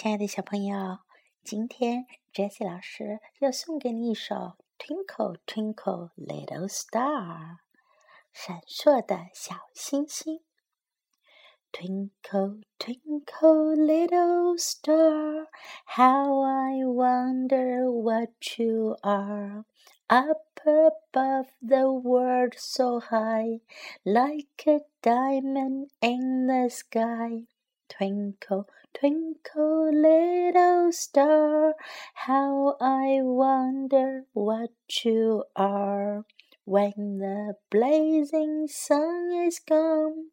[0.00, 1.00] 亲爱的小朋友，
[1.42, 4.36] 今天 Jessie 老师要送给你一首
[4.78, 7.56] 《Twinkle Twinkle Little Star》，
[8.32, 10.40] 闪烁的小星星。
[11.72, 15.48] Twinkle Twinkle Little Star,
[15.84, 19.64] how I wonder what you are.
[20.06, 23.62] Up above the world so high,
[24.04, 27.48] like a diamond in the sky.
[27.88, 31.74] Twinkle, twinkle, little star,
[32.14, 34.70] how I wonder what
[35.04, 36.24] you are.
[36.64, 40.26] When the blazing sun is gone,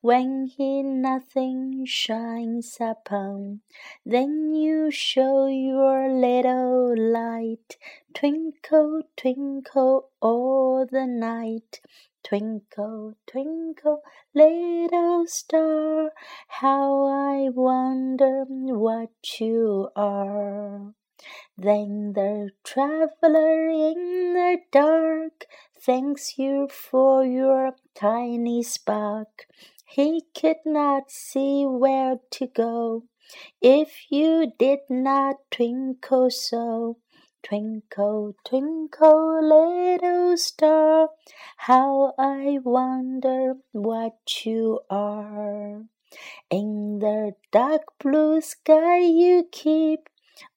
[0.00, 3.60] when he nothing shines upon,
[4.06, 7.76] then you show your little light,
[8.14, 11.82] twinkle, twinkle all the night.
[12.24, 14.02] Twinkle, twinkle,
[14.34, 16.12] little star,
[16.48, 20.94] how I wonder what you are.
[21.56, 25.46] Then the traveler in the dark
[25.78, 29.46] thanks you for your tiny spark.
[29.84, 33.04] He could not see where to go
[33.60, 36.96] if you did not twinkle so.
[37.42, 41.10] Twinkle, twinkle, little star,
[41.56, 45.82] how I wonder what you are.
[46.50, 50.08] In the dark blue sky you keep,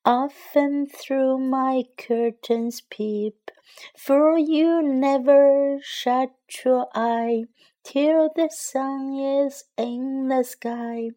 [0.06, 3.50] often through my curtains peep,
[3.98, 6.34] for you never shut
[6.64, 7.46] your eye
[7.84, 11.10] till the sun is in the sky.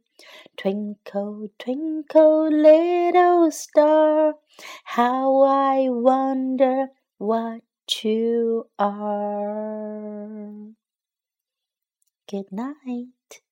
[0.57, 4.35] Twinkle, twinkle, little star,
[4.85, 7.63] how I wonder what
[8.03, 10.73] you are.
[12.29, 13.43] Good night.